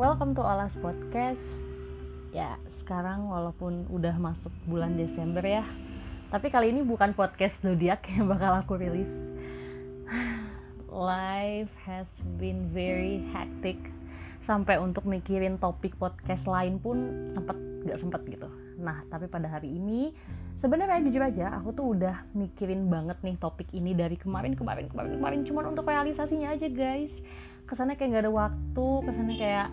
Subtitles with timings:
[0.00, 1.44] welcome to Alas Podcast.
[2.32, 5.60] Ya, sekarang walaupun udah masuk bulan Desember ya,
[6.32, 9.12] tapi kali ini bukan podcast zodiak yang bakal aku rilis.
[10.88, 12.08] Life has
[12.40, 13.76] been very hectic
[14.40, 18.48] sampai untuk mikirin topik podcast lain pun sempet gak sempet gitu.
[18.80, 20.16] Nah, tapi pada hari ini
[20.56, 25.20] sebenarnya jujur aja aku tuh udah mikirin banget nih topik ini dari kemarin kemarin kemarin
[25.20, 27.16] kemarin cuman untuk realisasinya aja guys
[27.64, 29.68] kesannya kayak nggak ada waktu kesannya kayak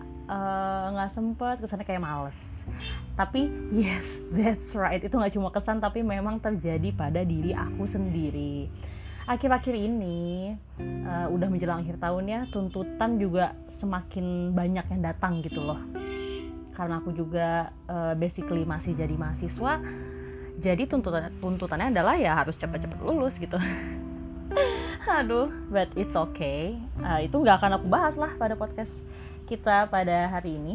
[0.92, 2.36] nggak uh, sempet kesannya kayak males.
[3.16, 5.00] Tapi yes that's right.
[5.00, 8.68] Itu nggak cuma kesan tapi memang terjadi pada diri aku sendiri.
[9.28, 10.56] Akhir-akhir ini
[11.04, 15.80] uh, udah menjelang akhir tahun ya tuntutan juga semakin banyak yang datang gitu loh.
[16.76, 19.80] Karena aku juga uh, basically masih jadi mahasiswa
[20.58, 23.56] jadi tuntutan tuntutannya adalah ya harus cepet-cepet lulus gitu.
[25.18, 26.74] Aduh but it's okay.
[26.98, 28.90] Uh, itu nggak akan aku bahas lah pada podcast
[29.48, 30.74] kita pada hari ini.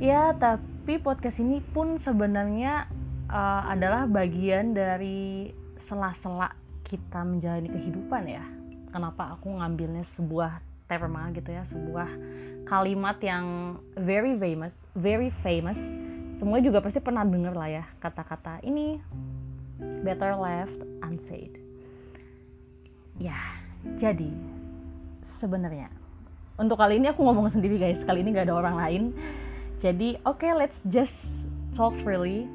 [0.00, 2.88] Ya tapi podcast ini pun sebenarnya
[3.28, 5.52] uh, adalah bagian dari
[5.84, 6.56] sela-sela
[6.88, 8.44] kita menjalani kehidupan ya.
[8.88, 12.08] Kenapa aku ngambilnya sebuah tema gitu ya sebuah
[12.70, 15.78] kalimat yang very famous very famous.
[16.36, 19.02] Semua juga pasti pernah denger lah ya kata-kata ini
[20.06, 21.58] better left unsaid.
[23.18, 23.36] Ya
[23.98, 24.30] jadi
[25.26, 26.05] sebenarnya
[26.56, 28.00] untuk kali ini aku ngomong sendiri guys.
[28.02, 29.02] Kali ini gak ada orang lain.
[29.80, 31.44] Jadi oke okay, let's just
[31.76, 32.48] talk freely.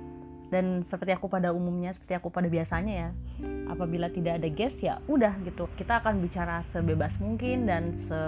[0.51, 3.09] Dan seperti aku pada umumnya seperti aku pada biasanya ya
[3.71, 5.69] apabila tidak ada guest ya udah gitu.
[5.79, 8.19] Kita akan bicara sebebas mungkin dan se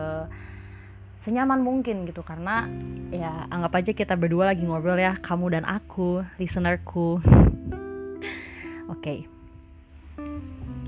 [1.25, 2.23] senyaman mungkin gitu.
[2.23, 2.69] Karena
[3.11, 7.19] ya anggap aja kita berdua lagi ngobrol ya kamu dan aku listenerku.
[8.93, 9.01] Oke.
[9.01, 9.19] Okay.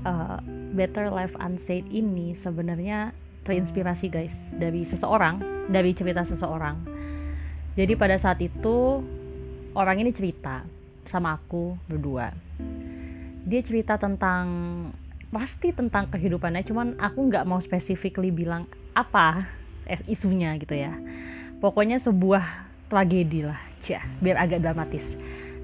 [0.06, 0.38] uh,
[0.72, 3.12] Better Life Unsaid ini sebenarnya
[3.46, 6.82] terinspirasi guys dari seseorang dari cerita seseorang.
[7.76, 9.02] Jadi pada saat itu
[9.76, 10.64] orang ini cerita
[11.04, 12.32] sama aku berdua.
[13.46, 14.46] Dia cerita tentang
[15.30, 18.64] pasti tentang kehidupannya cuman aku nggak mau specifically bilang
[18.96, 19.46] apa
[20.08, 20.96] isunya gitu ya.
[21.62, 22.42] Pokoknya sebuah
[22.90, 25.14] tragedi lah cia biar agak dramatis.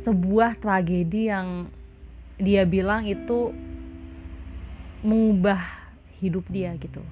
[0.02, 1.70] Sebuah tragedi yang
[2.42, 3.54] dia bilang itu
[5.02, 5.58] mengubah
[6.22, 7.02] hidup dia gitu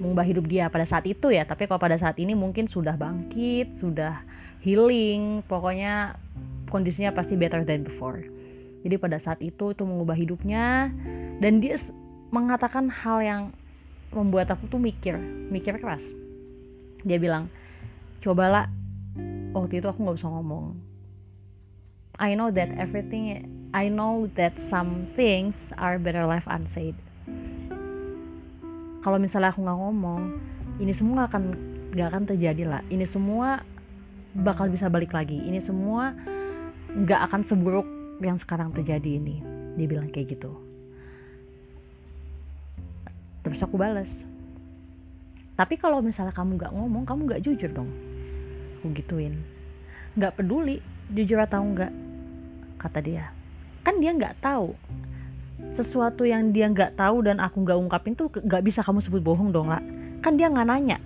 [0.00, 1.44] mengubah hidup dia pada saat itu ya.
[1.44, 4.24] Tapi kalau pada saat ini mungkin sudah bangkit sudah
[4.64, 6.16] healing pokoknya
[6.72, 8.24] kondisinya pasti better than before.
[8.80, 10.88] Jadi pada saat itu itu mengubah hidupnya
[11.44, 11.76] dan dia
[12.32, 13.42] mengatakan hal yang
[14.10, 15.20] membuat aku tuh mikir
[15.52, 16.16] mikir keras.
[17.04, 17.52] Dia bilang
[18.24, 18.72] cobalah
[19.52, 20.80] waktu itu aku nggak bisa ngomong.
[22.20, 26.96] I know that everything I know that some things are better left unsaid
[29.00, 30.22] kalau misalnya aku nggak ngomong
[30.80, 31.42] ini semua akan
[31.92, 32.82] nggak akan terjadi lah.
[32.88, 33.60] Ini semua
[34.32, 35.36] bakal bisa balik lagi.
[35.36, 36.14] Ini semua
[36.90, 37.88] nggak akan seburuk
[38.20, 39.42] yang sekarang terjadi ini.
[39.76, 40.52] Dia bilang kayak gitu.
[43.40, 44.28] Terus aku balas
[45.60, 47.92] tapi kalau misalnya kamu nggak ngomong kamu nggak jujur dong.
[48.80, 49.44] Aku gituin.
[50.16, 50.80] Nggak peduli
[51.12, 51.92] jujur atau enggak
[52.80, 53.28] kata dia.
[53.84, 54.72] Kan dia nggak tahu
[55.70, 59.54] sesuatu yang dia nggak tahu dan aku nggak ungkapin tuh nggak bisa kamu sebut bohong
[59.54, 59.82] dong lah
[60.20, 60.98] kan dia nggak nanya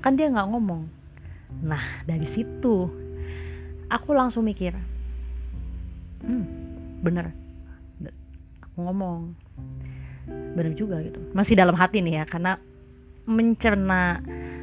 [0.00, 0.88] kan dia nggak ngomong.
[1.64, 2.88] Nah dari situ
[3.90, 4.72] aku langsung mikir
[6.24, 6.44] hmm
[7.00, 7.32] bener.
[8.64, 9.32] Aku ngomong.
[10.28, 11.20] Benar juga gitu.
[11.32, 12.60] Masih dalam hati nih ya karena
[13.24, 14.20] mencerna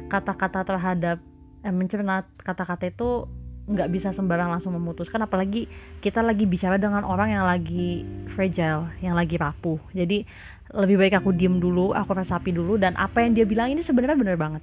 [0.08, 1.18] kata-kata terhadap
[1.62, 3.28] eh, mencerna kata-kata itu
[3.68, 5.68] nggak bisa sembarang langsung memutuskan apalagi
[6.00, 8.02] kita lagi bicara dengan orang yang lagi
[8.32, 9.76] fragile yang lagi rapuh.
[9.92, 10.24] Jadi
[10.72, 14.16] lebih baik aku diem dulu aku resapi dulu dan apa yang dia bilang ini sebenarnya
[14.16, 14.62] benar banget.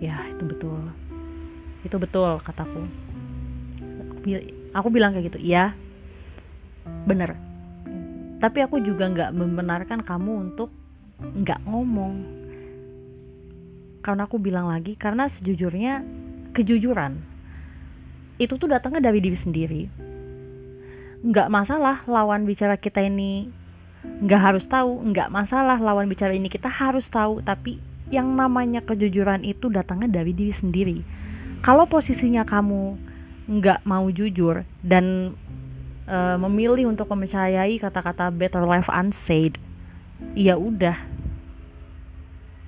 [0.00, 0.80] Ya itu betul.
[1.80, 2.84] Itu betul kataku.
[4.76, 5.72] Aku bilang kayak gitu iya
[7.06, 7.46] bener
[8.36, 10.68] tapi aku juga nggak membenarkan kamu untuk
[11.18, 12.14] nggak ngomong.
[14.04, 16.04] Karena aku bilang lagi karena sejujurnya
[16.54, 17.35] kejujuran
[18.36, 19.82] itu tuh datangnya dari diri sendiri.
[21.24, 23.48] Nggak masalah lawan bicara kita ini
[24.06, 29.42] nggak harus tahu nggak masalah lawan bicara ini kita harus tahu tapi yang namanya kejujuran
[29.42, 30.98] itu datangnya dari diri sendiri.
[31.64, 32.94] Kalau posisinya kamu
[33.46, 35.34] nggak mau jujur dan
[36.06, 39.58] uh, memilih untuk mempercayai kata-kata better life unsaid
[40.38, 40.94] ya udah.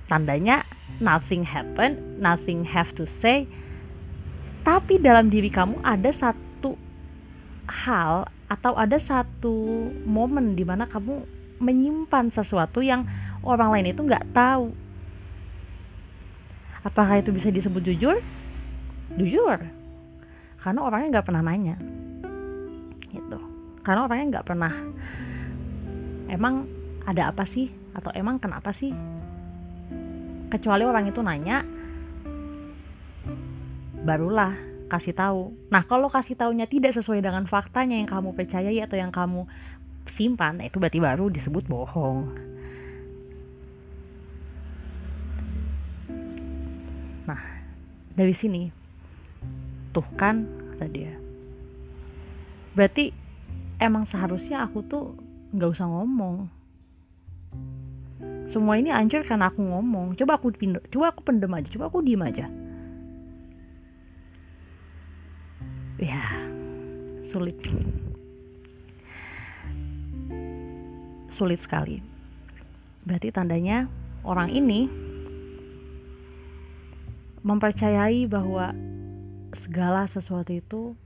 [0.09, 0.65] Tandanya
[0.99, 3.47] nothing happen nothing have to say
[4.63, 6.75] tapi dalam diri kamu ada satu
[7.69, 11.21] hal atau ada satu momen di mana kamu
[11.61, 13.05] menyimpan sesuatu yang
[13.43, 14.73] orang lain itu nggak tahu.
[16.81, 18.17] Apakah itu bisa disebut jujur?
[19.19, 19.59] Jujur.
[20.59, 21.75] Karena orangnya nggak pernah nanya.
[23.11, 23.39] Gitu.
[23.83, 24.73] Karena orangnya nggak pernah
[26.31, 26.65] emang
[27.03, 27.69] ada apa sih?
[27.91, 28.95] Atau emang kenapa sih?
[30.49, 31.61] Kecuali orang itu nanya
[34.09, 34.57] barulah
[34.89, 35.53] kasih tahu.
[35.69, 39.45] Nah kalau kasih taunya tidak sesuai dengan faktanya yang kamu percayai atau yang kamu
[40.09, 42.25] simpan nah itu berarti baru disebut bohong.
[47.29, 47.41] Nah
[48.17, 48.73] dari sini
[49.93, 51.13] tuh kan kata dia.
[52.73, 53.13] Berarti
[53.77, 55.13] emang seharusnya aku tuh
[55.53, 56.49] nggak usah ngomong.
[58.49, 60.17] Semua ini hancur karena aku ngomong.
[60.17, 62.49] Coba aku pindah coba aku pendem aja coba aku diem aja
[65.99, 66.23] ya
[67.27, 67.55] sulit.
[71.29, 72.01] Sulit sekali.
[73.05, 73.85] Berarti tandanya
[74.25, 74.89] orang ini
[77.45, 78.75] mempercayai bahwa
[79.55, 80.97] segala sesuatu itu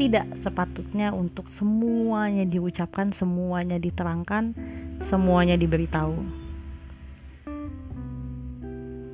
[0.00, 4.56] tidak sepatutnya untuk semuanya diucapkan, semuanya diterangkan,
[5.04, 6.16] semuanya diberitahu.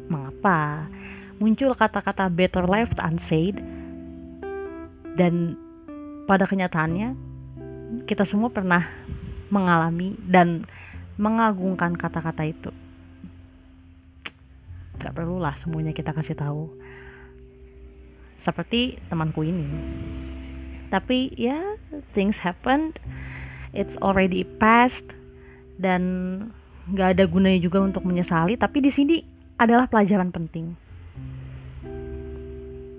[0.07, 0.87] Mengapa?
[1.43, 3.59] Muncul kata-kata better left unsaid
[5.19, 5.59] dan
[6.31, 7.19] pada kenyataannya
[8.07, 8.87] kita semua pernah
[9.51, 10.67] mengalami dan
[11.19, 12.71] mengagungkan kata-kata itu.
[15.01, 16.71] Gak perlulah semuanya kita kasih tahu.
[18.39, 19.67] Seperti temanku ini.
[20.89, 21.77] Tapi ya
[22.15, 23.03] things happened.
[23.75, 25.12] It's already past.
[25.81, 26.03] Dan
[26.93, 28.57] nggak ada gunanya juga untuk menyesali.
[28.57, 29.17] Tapi di sini
[29.61, 30.77] adalah pelajaran penting.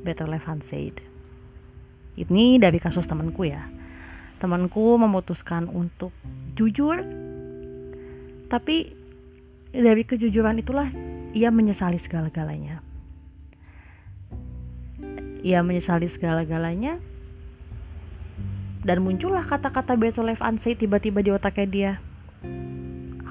[0.02, 1.11] Better left unsaid
[2.19, 3.63] ini dari kasus temanku ya.
[4.42, 6.12] Temanku memutuskan untuk
[6.58, 7.00] jujur
[8.52, 8.92] tapi
[9.72, 10.92] dari kejujuran itulah
[11.31, 12.84] ia menyesali segala-galanya.
[15.42, 17.00] Ia menyesali segala-galanya
[18.81, 21.94] dan muncullah kata-kata better life unsaid tiba-tiba di otaknya dia.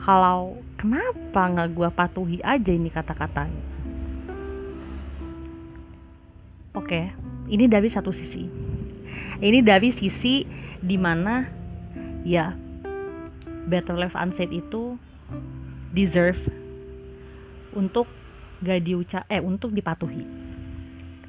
[0.01, 3.65] Kalau kenapa nggak gue patuhi aja ini kata-katanya?
[6.73, 7.13] Oke
[7.51, 8.70] ini dari satu sisi
[9.41, 10.45] ini dari sisi
[10.81, 11.45] di mana
[12.25, 12.57] ya
[13.69, 14.97] better life unsaid itu
[15.93, 16.41] deserve
[17.77, 18.09] untuk
[18.61, 20.27] gak diucap eh untuk dipatuhi.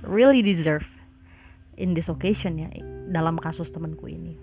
[0.02, 0.88] Really deserve
[1.78, 2.70] in this occasion ya
[3.10, 4.36] dalam kasus temanku ini.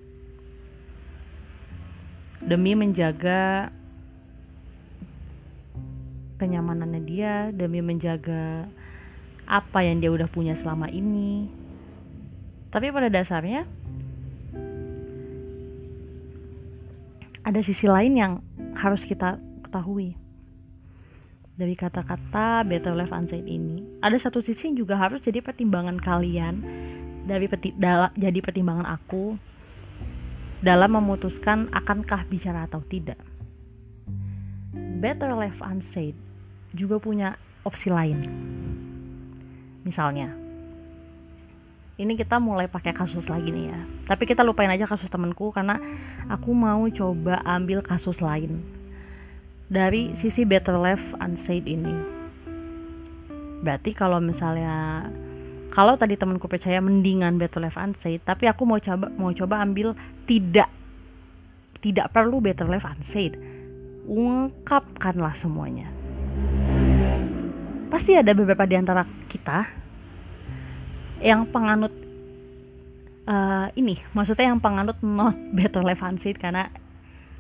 [2.39, 3.75] Demi menjaga
[6.39, 8.71] kenyamanannya dia demi menjaga
[9.45, 11.51] apa yang dia udah punya selama ini
[12.69, 13.65] tapi pada dasarnya
[17.45, 18.33] ada sisi lain yang
[18.77, 20.17] harus kita ketahui
[21.59, 26.63] dari kata-kata better life unsaid ini ada satu sisi yang juga harus jadi pertimbangan kalian
[27.29, 29.37] dari peti, dala, jadi pertimbangan aku
[30.65, 33.21] dalam memutuskan akankah bicara atau tidak.
[34.99, 36.17] Better left unsaid
[36.75, 38.25] juga punya opsi lain.
[39.87, 40.35] Misalnya,
[41.99, 43.81] ini kita mulai pakai kasus lagi nih ya.
[44.07, 45.83] Tapi kita lupain aja kasus temenku karena
[46.31, 48.63] aku mau coba ambil kasus lain
[49.67, 51.93] dari sisi better left unsaid ini.
[53.67, 55.11] Berarti kalau misalnya
[55.75, 59.93] kalau tadi temanku percaya mendingan better life unsaid tapi aku mau coba mau coba ambil
[60.25, 60.71] tidak
[61.83, 63.37] tidak perlu better life unsaid
[64.09, 65.93] ungkapkanlah semuanya
[67.93, 69.88] pasti ada beberapa di antara kita
[71.19, 71.93] yang penganut
[73.27, 76.71] uh, ini maksudnya yang penganut not better unsaid karena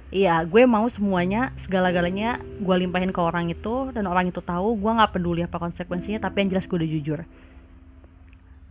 [0.09, 4.89] Iya, gue mau semuanya, segala-galanya gue limpahin ke orang itu dan orang itu tahu gue
[4.89, 7.21] nggak peduli apa konsekuensinya, tapi yang jelas gue udah jujur.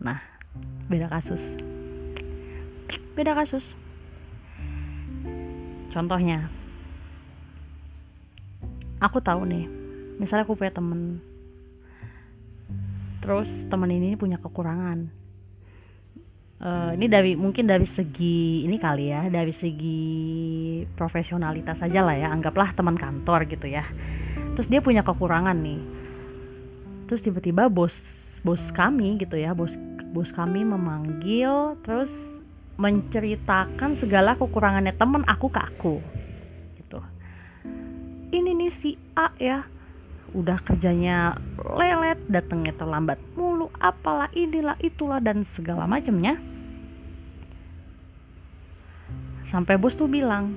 [0.02, 0.18] Nah,
[0.90, 1.54] beda kasus.
[3.14, 3.70] Beda kasus.
[5.94, 6.50] Contohnya,
[8.98, 9.70] aku tahu nih,
[10.18, 11.22] misalnya aku punya temen,
[13.18, 15.10] terus temen ini punya kekurangan.
[16.58, 22.34] Uh, ini dari mungkin dari segi ini kali ya, dari segi profesionalitas saja lah ya,
[22.34, 23.86] anggaplah teman kantor gitu ya.
[24.58, 25.80] Terus dia punya kekurangan nih.
[27.06, 29.74] Terus tiba-tiba bos bos kami gitu ya bos
[30.14, 32.38] bos kami memanggil terus
[32.78, 35.94] menceritakan segala kekurangannya temen aku ke aku
[36.78, 37.02] gitu
[38.30, 39.66] ini nih si A ya
[40.36, 41.40] udah kerjanya
[41.76, 46.36] lelet datangnya terlambat mulu apalah inilah itulah dan segala macamnya
[49.48, 50.56] sampai bos tuh bilang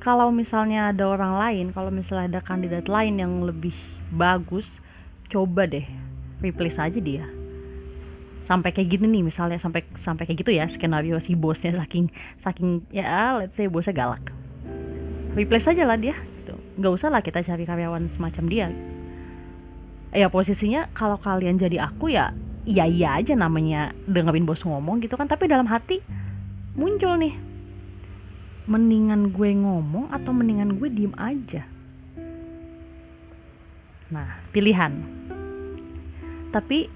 [0.00, 3.76] kalau misalnya ada orang lain kalau misalnya ada kandidat lain yang lebih
[4.12, 4.80] bagus
[5.28, 5.86] coba deh
[6.40, 7.24] replace aja dia.
[8.44, 12.86] Sampai kayak gini nih misalnya sampai sampai kayak gitu ya skenario si bosnya saking saking
[12.94, 14.22] ya let's say bosnya galak.
[15.34, 16.14] Replace aja lah dia
[16.76, 18.68] nggak usah lah kita cari karyawan semacam dia.
[20.12, 22.32] Ya posisinya kalau kalian jadi aku ya
[22.64, 25.28] iya iya aja namanya dengerin bos ngomong gitu kan.
[25.28, 26.00] Tapi dalam hati
[26.76, 27.34] muncul nih
[28.66, 31.64] mendingan gue ngomong atau mendingan gue diem aja?
[34.12, 34.92] Nah pilihan.
[36.52, 36.88] Tapi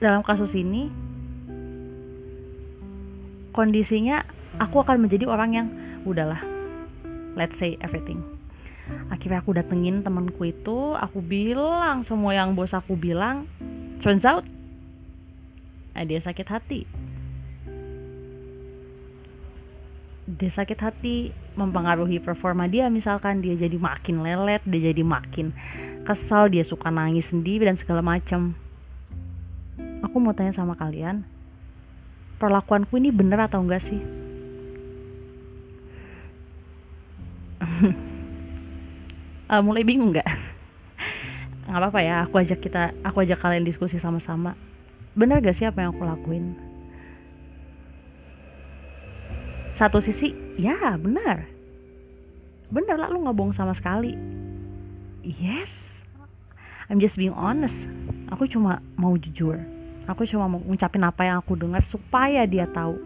[0.00, 0.88] dalam kasus ini
[3.52, 4.24] kondisinya
[4.58, 5.68] aku akan menjadi orang yang
[6.08, 6.40] udahlah
[7.36, 8.20] let's say everything
[9.08, 13.46] akhirnya aku datengin temanku itu aku bilang semua yang bos aku bilang
[14.02, 14.42] turns out
[15.96, 16.80] eh, dia sakit hati.
[20.22, 25.52] Dia sakit hati mempengaruhi performa dia misalkan dia jadi makin lelet dia jadi makin
[26.08, 28.56] kesal dia suka nangis sendiri dan segala macam
[30.00, 31.28] aku mau tanya sama kalian
[32.40, 34.00] perlakuanku ini bener atau enggak sih
[39.52, 40.24] uh, mulai bingung nggak?
[41.68, 44.56] Nggak apa-apa ya aku ajak kita aku ajak kalian diskusi sama-sama.
[45.12, 46.56] Bener gak sih apa yang aku lakuin?
[49.76, 51.46] Satu sisi ya benar.
[52.72, 54.16] Bener lah lu nggak bohong sama sekali.
[55.22, 56.02] Yes.
[56.90, 57.86] I'm just being honest.
[58.32, 59.60] Aku cuma mau jujur.
[60.10, 62.98] Aku cuma mau ngucapin apa yang aku dengar supaya dia tahu.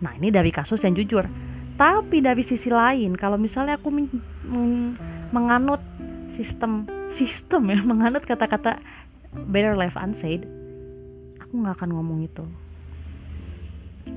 [0.00, 1.28] Nah ini dari kasus yang jujur.
[1.76, 4.08] Tapi dari sisi lain kalau misalnya aku men
[4.48, 4.96] men
[5.30, 5.82] menganut
[6.30, 8.82] sistem sistem ya menganut kata-kata
[9.46, 10.44] better left unsaid
[11.46, 12.44] aku nggak akan ngomong itu.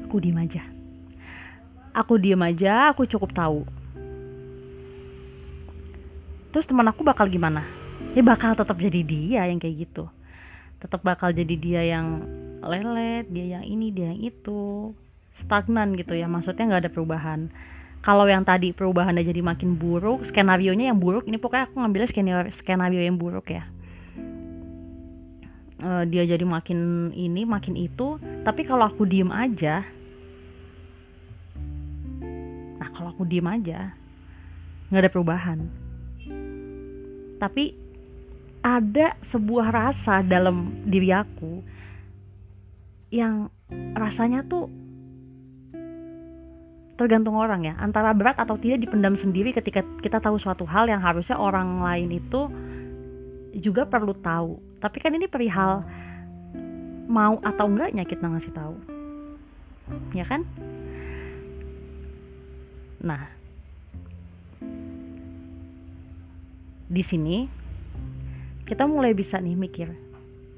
[0.09, 0.65] Aku diem aja.
[1.93, 3.61] Aku diem aja aku cukup tahu.
[6.49, 7.61] Terus teman aku bakal gimana?
[8.17, 10.09] Ya bakal tetap jadi dia yang kayak gitu.
[10.81, 12.25] Tetap bakal jadi dia yang
[12.65, 14.91] lelet dia yang ini dia yang itu.
[15.31, 17.53] Stagnan gitu ya maksudnya nggak ada perubahan
[17.99, 22.09] kalau yang tadi perubahannya jadi makin buruk skenario nya yang buruk ini pokoknya aku ngambilnya
[22.09, 23.67] skenario skenario yang buruk ya.
[25.79, 29.87] Uh, dia jadi makin ini makin itu tapi kalau aku diem aja
[32.75, 33.95] nah kalau aku diem aja
[34.89, 35.59] nggak ada perubahan.
[37.39, 37.71] Tapi
[38.59, 41.63] ada sebuah rasa dalam diri aku
[43.09, 43.47] yang
[43.95, 44.67] rasanya tuh
[46.99, 47.73] tergantung orang ya.
[47.79, 52.19] Antara berat atau tidak dipendam sendiri ketika kita tahu suatu hal yang harusnya orang lain
[52.19, 52.51] itu
[53.55, 54.59] juga perlu tahu.
[54.83, 55.87] Tapi kan ini perihal
[57.07, 58.75] mau atau enggaknya kita ngasih tahu.
[60.11, 60.43] Ya kan?
[62.99, 63.31] Nah
[66.89, 67.47] di sini
[68.67, 69.93] kita mulai bisa nih mikir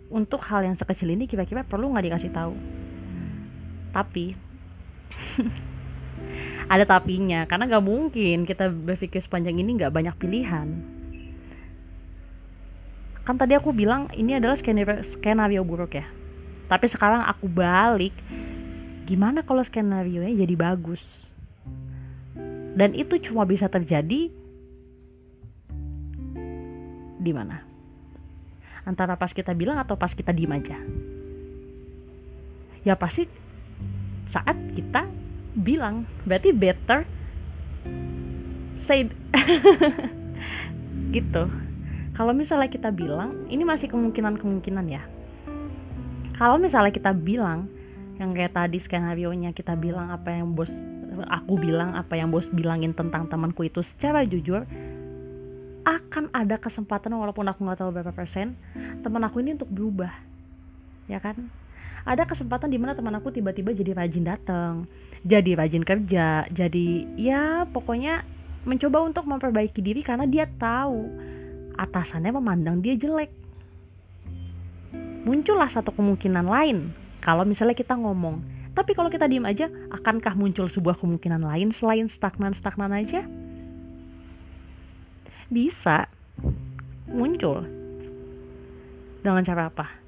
[0.09, 2.53] untuk hal yang sekecil ini kira-kira perlu nggak dikasih tahu?
[3.93, 4.25] Tapi
[6.71, 10.79] ada tapinya karena nggak mungkin kita berpikir sepanjang ini nggak banyak pilihan.
[13.27, 16.07] Kan tadi aku bilang ini adalah skenario, skenario buruk ya.
[16.71, 18.15] Tapi sekarang aku balik
[19.03, 21.35] gimana kalau skenario nya jadi bagus?
[22.71, 24.31] Dan itu cuma bisa terjadi
[27.19, 27.67] di mana?
[28.87, 30.79] Antara pas kita bilang atau pas kita diem aja.
[32.87, 33.27] Ya pasti
[34.31, 35.20] saat kita
[35.55, 37.03] bilang berarti better
[38.79, 39.07] say
[41.15, 41.43] gitu.
[42.11, 45.03] Kalau misalnya kita bilang ini masih kemungkinan kemungkinan ya.
[46.35, 47.69] Kalau misalnya kita bilang
[48.17, 50.69] yang kayak tadi skenario nya kita bilang apa yang bos
[51.29, 54.65] aku bilang apa yang bos bilangin tentang temanku itu secara jujur
[55.81, 58.53] akan ada kesempatan walaupun aku nggak tahu berapa persen
[59.01, 60.13] teman aku ini untuk berubah.
[61.09, 61.49] Ya kan?
[62.05, 64.89] Ada kesempatan di mana teman aku tiba-tiba jadi rajin datang
[65.21, 68.25] jadi rajin kerja jadi ya pokoknya
[68.65, 71.09] mencoba untuk memperbaiki diri karena dia tahu
[71.77, 73.33] atasannya memandang dia jelek.
[75.25, 78.41] Muncullah satu kemungkinan lain kalau misalnya kita ngomong.
[78.71, 83.27] Tapi kalau kita diem aja akankah muncul sebuah kemungkinan lain selain stagnan-stagnan aja?
[85.51, 86.07] Bisa.
[87.11, 87.67] Muncul.
[89.21, 90.00] Dengan cara apa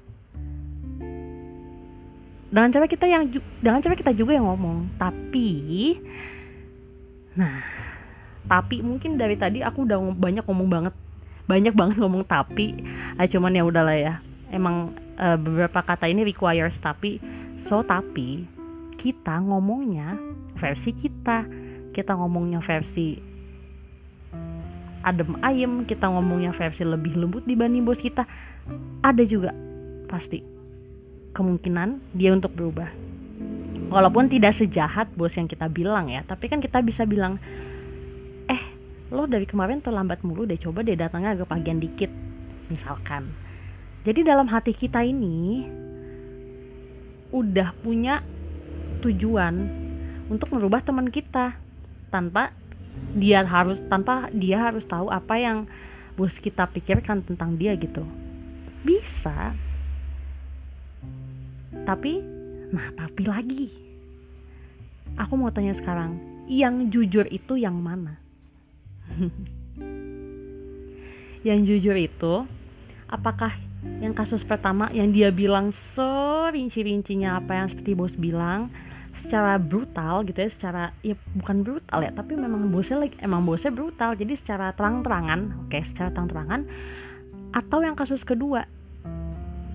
[2.54, 3.26] dengan cara kita yang
[3.58, 4.94] dengan cara kita juga yang ngomong.
[4.94, 5.50] Tapi
[7.34, 7.58] nah
[8.46, 10.94] tapi mungkin dari tadi aku udah banyak ngomong banget.
[11.50, 12.78] Banyak banget ngomong tapi.
[13.18, 14.14] Ah, cuman ya udahlah ya.
[14.54, 17.18] Emang uh, beberapa kata ini requires tapi.
[17.58, 18.46] So tapi
[19.02, 20.14] kita ngomongnya
[20.54, 21.50] versi kita.
[21.90, 23.34] Kita ngomongnya versi
[25.04, 28.30] adem ayem kita ngomongnya versi lebih lembut dibanding bos kita.
[29.02, 29.50] Ada juga
[30.06, 30.53] pasti
[31.34, 32.88] kemungkinan dia untuk berubah.
[33.90, 37.36] Walaupun tidak sejahat bos yang kita bilang ya tapi kan kita bisa bilang
[38.48, 38.62] eh
[39.12, 42.08] lo dari kemarin terlambat mulu deh coba deh datangnya agak pagian dikit
[42.72, 43.28] misalkan.
[44.06, 45.68] Jadi dalam hati kita ini
[47.34, 48.22] udah punya
[49.02, 49.68] tujuan
[50.30, 51.58] untuk merubah teman kita
[52.08, 52.54] tanpa
[53.12, 55.66] dia harus tanpa dia harus tahu apa yang
[56.14, 58.06] bos kita pikirkan tentang dia gitu.
[58.86, 59.56] Bisa
[61.84, 62.20] tapi
[62.74, 63.66] nah tapi lagi.
[65.14, 66.18] Aku mau tanya sekarang
[66.50, 68.18] yang jujur itu yang mana?
[71.44, 72.34] Yang jujur itu
[73.04, 73.52] apakah
[74.00, 78.72] yang kasus pertama yang dia bilang serinci-rincinya apa yang seperti bos bilang
[79.12, 83.70] secara brutal gitu ya secara ya bukan brutal ya tapi memang bosnya like, emang bosnya
[83.70, 84.16] brutal.
[84.16, 86.66] Jadi secara terang-terangan oke okay, secara terang-terangan
[87.54, 88.66] atau yang kasus kedua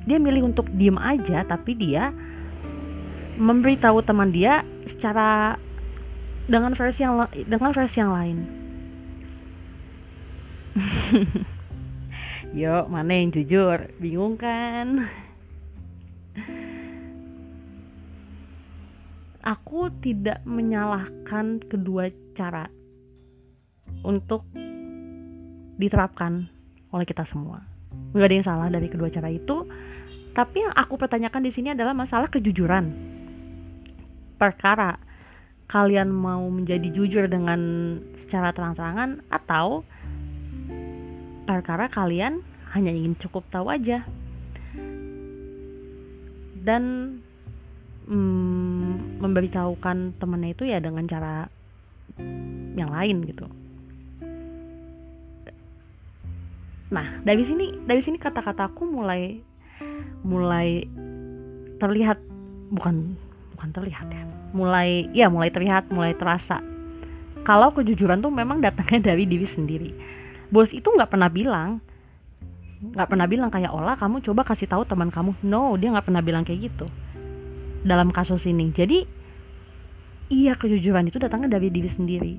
[0.10, 2.10] dia milih untuk diem aja tapi dia
[3.38, 5.56] memberitahu teman dia secara
[6.50, 8.38] dengan versi yang dengan versi yang lain
[12.50, 13.94] Yuk, mana yang jujur?
[14.02, 15.06] Bingung kan?
[19.46, 22.68] Aku tidak menyalahkan kedua cara
[24.02, 24.50] untuk
[25.80, 26.50] diterapkan
[26.90, 27.64] oleh kita semua.
[28.18, 29.70] Gak ada yang salah dari kedua cara itu.
[30.34, 32.92] Tapi yang aku pertanyakan di sini adalah masalah kejujuran.
[34.40, 34.96] Perkara
[35.70, 37.60] kalian mau menjadi jujur dengan
[38.18, 39.86] secara terang-terangan atau
[41.46, 42.42] perkara kalian
[42.74, 44.06] hanya ingin cukup tahu aja
[46.62, 47.18] dan
[48.10, 51.50] mm, memberitahukan temennya itu ya dengan cara
[52.78, 53.46] yang lain gitu
[56.90, 59.42] nah dari sini dari sini kata-kataku mulai
[60.24, 60.86] mulai
[61.80, 62.20] terlihat
[62.70, 63.16] bukan
[63.56, 64.24] bukan terlihat ya.
[64.52, 66.62] Mulai ya mulai terlihat mulai terasa.
[67.48, 69.92] Kalau kejujuran tuh memang datangnya dari diri sendiri.
[70.50, 71.82] Bos itu nggak pernah bilang
[72.80, 75.36] nggak pernah bilang kayak olah kamu coba kasih tahu teman kamu.
[75.44, 76.88] No dia nggak pernah bilang kayak gitu
[77.84, 78.72] dalam kasus ini.
[78.72, 79.04] Jadi
[80.30, 82.36] iya kejujuran itu datangnya dari diri sendiri.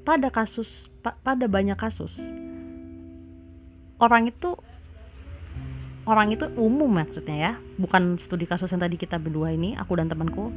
[0.00, 2.18] Pada kasus pa, pada banyak kasus
[4.00, 4.56] orang itu
[6.08, 10.10] orang itu umum maksudnya ya bukan studi kasus yang tadi kita berdua ini aku dan
[10.10, 10.50] temanku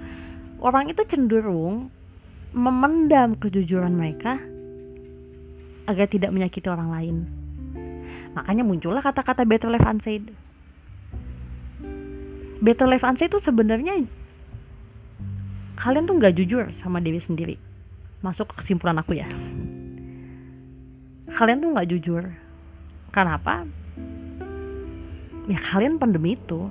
[0.63, 1.91] orang itu cenderung
[2.53, 4.37] memendam kejujuran mereka
[5.89, 7.15] agar tidak menyakiti orang lain.
[8.33, 10.31] Makanya muncullah kata-kata better life unsaid.
[12.63, 14.07] Better life unsaid itu sebenarnya
[15.73, 17.55] kalian tuh nggak jujur sama diri sendiri.
[18.23, 19.27] Masuk ke kesimpulan aku ya.
[21.33, 22.23] Kalian tuh nggak jujur.
[23.13, 23.61] Karena apa?
[25.45, 26.65] Ya kalian pandemi itu.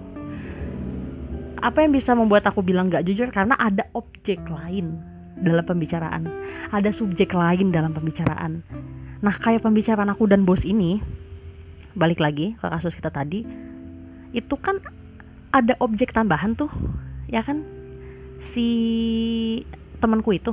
[1.62, 3.30] Apa yang bisa membuat aku bilang nggak jujur?
[3.30, 4.98] Karena ada objek lain
[5.38, 6.26] dalam pembicaraan,
[6.74, 8.62] ada subjek lain dalam pembicaraan.
[9.22, 10.98] Nah, kayak pembicaraan aku dan bos ini,
[11.94, 13.46] balik lagi ke kasus kita tadi,
[14.34, 14.82] itu kan
[15.54, 16.70] ada objek tambahan tuh,
[17.30, 17.62] ya kan?
[18.42, 18.66] Si
[20.02, 20.50] temanku itu,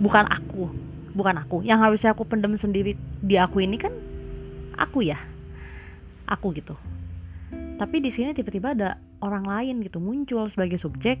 [0.00, 0.72] bukan aku,
[1.12, 1.60] bukan aku.
[1.60, 3.92] Yang harusnya aku pendem sendiri di aku ini kan
[4.76, 5.18] aku ya,
[6.26, 6.76] aku gitu.
[7.76, 8.90] Tapi di sini tiba-tiba ada
[9.22, 11.18] orang lain gitu muncul sebagai subjek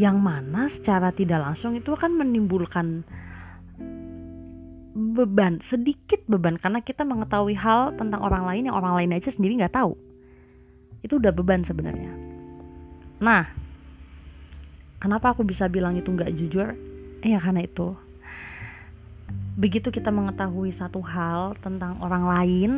[0.00, 3.04] yang mana secara tidak langsung itu akan menimbulkan
[4.94, 6.56] beban sedikit beban.
[6.56, 9.94] Karena kita mengetahui hal tentang orang lain yang orang lain aja sendiri nggak tahu.
[11.04, 12.12] Itu udah beban sebenarnya.
[13.20, 13.44] Nah
[15.00, 16.76] kenapa aku bisa bilang itu nggak jujur?
[17.20, 17.96] Ya karena itu
[19.60, 22.70] begitu kita mengetahui satu hal tentang orang lain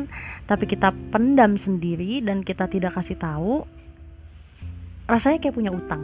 [0.43, 3.63] tapi kita pendam sendiri dan kita tidak kasih tahu
[5.07, 6.03] rasanya kayak punya utang.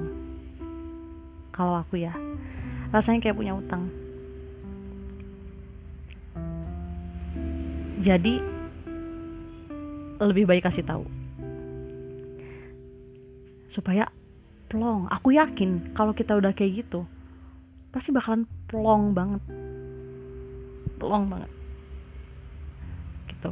[1.51, 2.15] Kalau aku ya
[2.95, 3.91] rasanya kayak punya utang.
[7.99, 8.39] Jadi
[10.23, 11.03] lebih baik kasih tahu.
[13.67, 14.07] Supaya
[14.69, 17.03] plong aku yakin kalau kita udah kayak gitu
[17.89, 19.41] pasti bakalan plong banget
[20.99, 21.51] plong banget.
[23.31, 23.49] Gitu.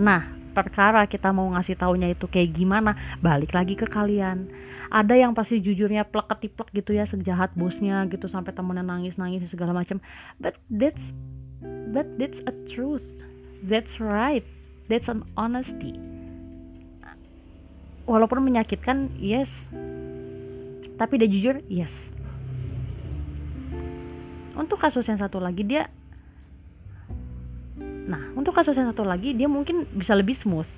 [0.00, 4.48] Nah perkara kita mau ngasih taunya itu kayak gimana balik lagi ke kalian.
[4.88, 9.44] Ada yang pasti jujurnya plek ketiplek gitu ya sejahat bosnya gitu sampai temennya nangis nangis
[9.50, 10.00] segala macam
[10.40, 11.12] but that's
[11.92, 13.20] but that's a truth.
[13.60, 14.46] That's right.
[14.86, 15.98] That's an honesty.
[18.06, 19.66] Walaupun menyakitkan yes.
[20.96, 22.14] Tapi dia jujur yes.
[24.56, 25.92] Untuk kasus yang satu lagi dia
[28.06, 30.68] nah untuk kasus yang satu lagi dia mungkin bisa lebih smooth.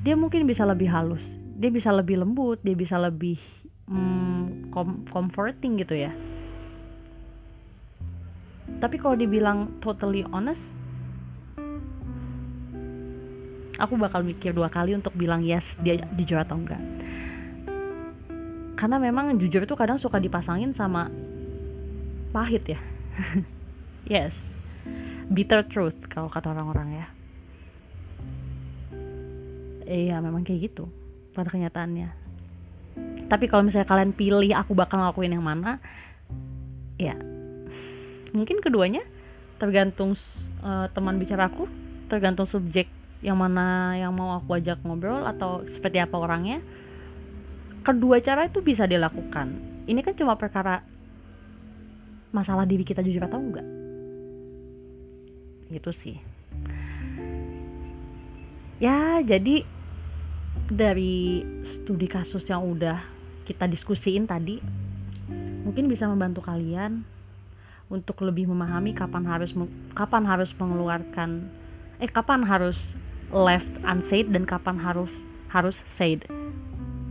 [0.00, 1.36] Dia mungkin bisa lebih halus.
[1.60, 3.36] Dia bisa lebih lembut dia bisa lebih
[3.84, 6.12] hmm, com comforting gitu ya.
[8.80, 10.72] Tapi kalau dibilang totally honest
[13.76, 16.80] aku bakal mikir dua kali untuk bilang yes dia jujur atau enggak.
[18.80, 21.12] Karena memang jujur itu kadang suka dipasangin sama
[22.32, 22.80] pahit ya.
[24.08, 24.59] Yes
[25.30, 27.06] bitter truth kalau kata orang-orang ya.
[29.86, 30.90] Iya memang kayak gitu
[31.32, 32.10] pada kenyataannya.
[33.30, 35.78] Tapi kalau misalnya kalian pilih aku bakal ngelakuin yang mana
[36.98, 37.14] ya
[38.34, 39.06] mungkin keduanya.
[39.62, 40.18] Tergantung
[40.66, 41.70] uh, teman bicaraku
[42.10, 42.90] tergantung subjek
[43.22, 46.58] yang mana yang mau aku ajak ngobrol atau seperti apa orangnya.
[47.86, 49.54] Kedua cara itu bisa dilakukan.
[49.86, 50.82] Ini kan cuma perkara
[52.34, 53.80] masalah diri kita jujur atau enggak
[55.70, 56.18] gitu sih.
[58.82, 59.62] Ya jadi
[60.70, 63.02] dari studi kasus yang udah
[63.46, 64.62] kita diskusiin tadi
[65.66, 67.02] mungkin bisa membantu kalian
[67.90, 69.50] untuk lebih memahami kapan harus
[69.98, 71.50] kapan harus mengeluarkan
[71.98, 72.78] eh kapan harus
[73.30, 75.10] left unsaid dan kapan harus
[75.50, 76.24] harus said.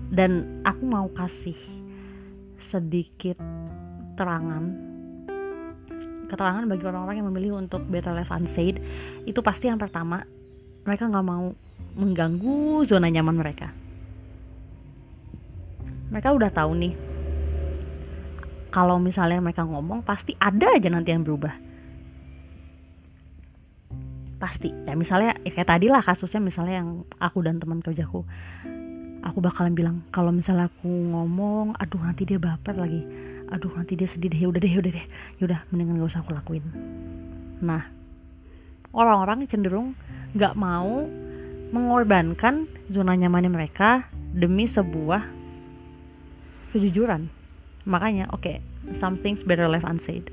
[0.09, 1.59] Dan aku mau kasih
[2.57, 3.37] sedikit
[4.17, 4.88] terangan
[6.29, 8.77] keterangan bagi orang-orang yang memilih untuk better life unsaid
[9.25, 10.23] itu pasti yang pertama
[10.85, 11.51] mereka nggak mau
[11.97, 13.73] mengganggu zona nyaman mereka.
[16.09, 16.93] Mereka udah tahu nih
[18.69, 21.53] kalau misalnya mereka ngomong pasti ada aja nanti yang berubah.
[24.39, 24.71] Pasti.
[24.87, 28.23] Ya misalnya ya kayak tadi lah kasusnya misalnya yang aku dan teman kerjaku.
[29.19, 33.03] Aku bakalan bilang kalau misalnya aku ngomong aduh nanti dia baper lagi
[33.49, 34.41] aduh nanti dia sedih deh.
[34.45, 35.05] Udah deh udah deh.
[35.41, 36.63] Yaudah mendingan gak usah aku lakuin.
[37.59, 37.99] Nah
[38.93, 39.93] orang-orang cenderung
[40.33, 41.05] nggak mau
[41.69, 45.25] mengorbankan zona nyamannya mereka demi sebuah
[46.73, 47.29] kejujuran.
[47.85, 48.57] Makanya oke okay,
[48.93, 50.29] something's better left unsaid.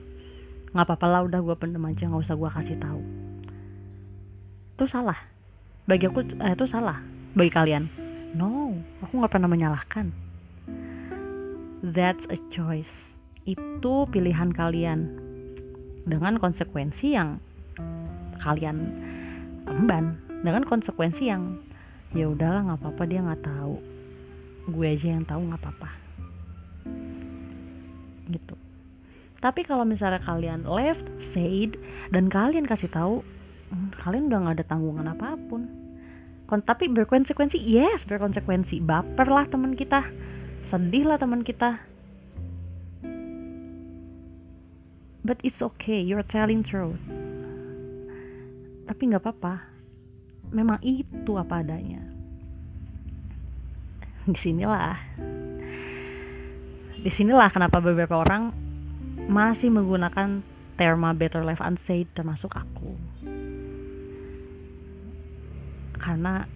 [0.72, 3.00] Nggak apa-apa lah udah gue pendem aja nggak usah gue kasih tahu.
[4.76, 5.16] Itu salah.
[5.88, 7.00] Bagi aku eh, itu salah.
[7.33, 7.88] Bagi kalian.
[8.37, 10.26] No, aku nggak pernah menyalahkan.
[11.85, 13.21] That's a choice.
[13.45, 15.12] Itu pilihan kalian
[16.09, 17.37] dengan konsekuensi yang
[18.41, 18.97] kalian
[19.69, 21.61] emban, dengan konsekuensi yang
[22.17, 23.77] ya udahlah nggak apa-apa dia nggak tahu,
[24.73, 25.91] gue aja yang tahu nggak apa-apa.
[28.33, 28.57] Gitu.
[29.37, 31.77] Tapi kalau misalnya kalian left, said,
[32.09, 33.21] dan kalian kasih tahu,
[33.69, 35.87] hmm, kalian udah nggak ada tanggungan apa pun
[36.47, 40.07] Kon tapi berkonsekuensi yes berkonsekuensi baper lah teman kita
[40.66, 41.79] sedih lah teman kita.
[45.22, 47.07] But it's okay you're telling truth.
[48.90, 49.62] Tapi nggak apa-apa.
[50.50, 52.02] Memang itu apa adanya.
[54.26, 54.98] Di sinilah
[56.96, 58.50] di sinilah kenapa beberapa orang
[59.31, 60.42] masih menggunakan
[60.74, 62.98] terma better life unsaid termasuk aku.
[65.94, 66.50] Karena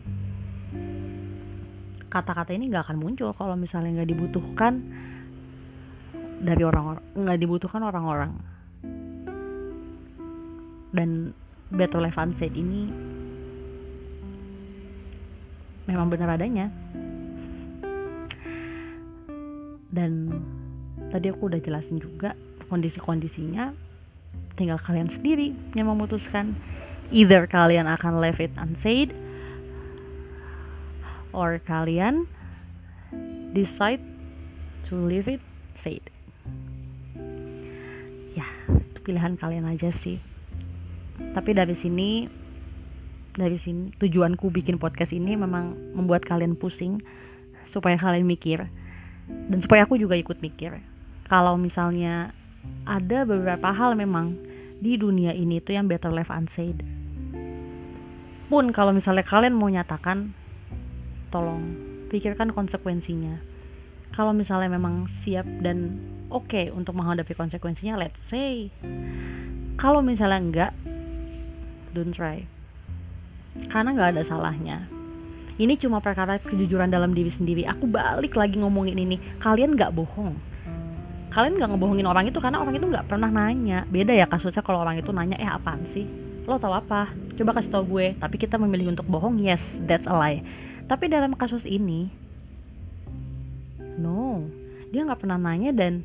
[2.11, 4.83] kata-kata ini nggak akan muncul kalau misalnya nggak dibutuhkan
[6.43, 8.33] dari orang-orang nggak dibutuhkan orang-orang.
[10.91, 11.31] Dan
[11.71, 12.91] Better Life Unsaid ini
[15.87, 16.67] memang benar adanya.
[19.91, 20.35] Dan
[21.15, 22.35] tadi aku udah jelasin juga
[22.67, 23.71] kondisi-kondisinya.
[24.59, 26.59] Tinggal kalian sendiri yang memutuskan.
[27.15, 29.11] Either kalian akan leave it unsaid
[31.33, 32.27] or kalian
[33.55, 34.03] decide
[34.87, 35.43] to leave it
[35.75, 36.03] said
[38.35, 40.23] ya itu pilihan kalian aja sih.
[41.37, 42.27] Tapi dari sini
[43.37, 47.03] dari sini tujuanku bikin podcast ini memang membuat kalian pusing
[47.71, 48.67] supaya kalian mikir.
[49.31, 50.83] Dan supaya aku juga ikut mikir.
[51.31, 52.35] Kalau misalnya
[52.83, 54.35] ada beberapa hal memang
[54.83, 56.83] di dunia ini tuh yang better left unsaid.
[58.51, 60.35] Pun kalau misalnya kalian mau nyatakan
[61.31, 61.63] tolong
[62.11, 63.39] pikirkan konsekuensinya.
[64.11, 68.75] Kalau misalnya memang siap dan oke okay untuk menghadapi konsekuensinya let's say.
[69.79, 70.73] Kalau misalnya enggak
[71.95, 72.45] don't try.
[73.71, 74.91] Karena nggak ada salahnya.
[75.61, 77.63] Ini cuma perkara kejujuran dalam diri sendiri.
[77.71, 79.17] Aku balik lagi ngomongin ini.
[79.39, 80.35] Kalian nggak bohong.
[81.31, 83.87] Kalian nggak ngebohongin orang itu karena orang itu nggak pernah nanya.
[83.87, 87.15] Beda ya kasusnya kalau orang itu nanya eh apaan sih lo tau apa?
[87.39, 90.43] Coba kasih tau gue tapi kita memilih untuk bohong yes that's a lie.
[90.91, 92.11] Tapi dalam kasus ini
[93.95, 94.51] no.
[94.91, 96.03] Dia nggak pernah nanya dan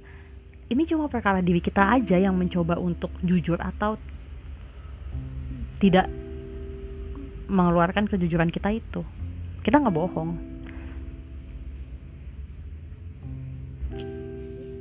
[0.69, 3.97] ini cuma perkara diri kita aja yang mencoba untuk jujur atau
[5.81, 6.05] tidak
[7.49, 9.01] mengeluarkan kejujuran kita itu.
[9.65, 10.37] Kita nggak bohong.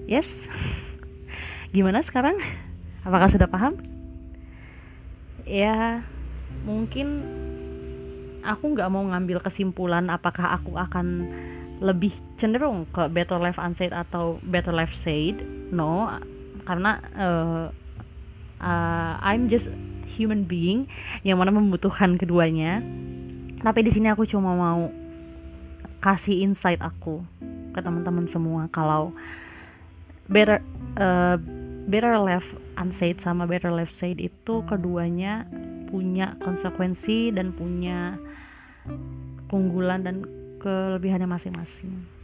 [0.04, 0.44] Yes?
[1.74, 2.36] Gimana sekarang?
[3.08, 3.93] Apakah sudah paham
[5.44, 6.04] ya
[6.64, 7.24] mungkin
[8.44, 11.28] aku nggak mau ngambil kesimpulan apakah aku akan
[11.82, 15.40] lebih cenderung ke better life unsaid atau better life said.
[15.72, 16.08] No
[16.64, 17.64] karena uh,
[18.62, 19.68] uh, I'm just
[20.14, 20.86] human being
[21.26, 22.80] yang mana membutuhkan keduanya.
[23.64, 24.92] Tapi di sini aku cuma mau
[26.04, 27.24] kasih insight aku
[27.72, 29.16] ke teman-teman semua kalau
[30.28, 30.60] better
[31.00, 31.40] uh,
[31.88, 32.44] better life
[32.78, 35.46] unsaid sama better life said itu keduanya
[35.90, 38.18] punya konsekuensi dan punya
[39.46, 40.26] keunggulan dan
[40.58, 42.14] kelebihannya masing-masing.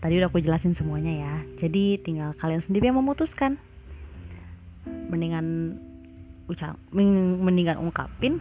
[0.00, 1.34] Tadi udah aku jelasin semuanya ya.
[1.60, 3.60] Jadi tinggal kalian sendiri yang memutuskan.
[5.12, 5.76] Mendingan
[6.48, 8.40] ucap mendingan ungkapin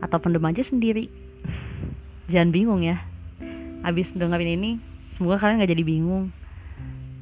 [0.00, 1.12] atau pendem aja sendiri.
[2.32, 3.04] Jangan bingung ya.
[3.84, 4.70] Abis dengerin ini,
[5.18, 6.30] semoga kalian gak jadi bingung.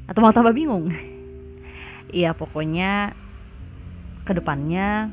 [0.04, 0.92] Atau malah tambah bingung.
[2.12, 3.16] Iya pokoknya
[4.28, 5.10] ke depannya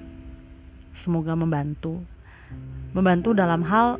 [0.93, 2.04] semoga membantu.
[2.93, 3.98] Membantu dalam hal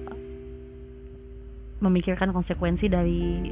[1.82, 3.50] memikirkan konsekuensi dari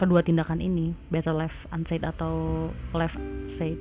[0.00, 3.78] kedua tindakan ini better left unsaid atau left said.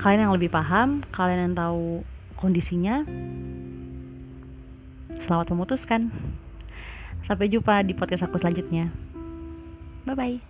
[0.00, 2.02] Kalian yang lebih paham kalian yang tahu
[2.34, 3.06] kondisinya
[5.22, 6.10] selamat memutuskan
[7.24, 8.92] sampai jumpa di podcast aku selanjutnya.
[10.08, 10.40] Bye bye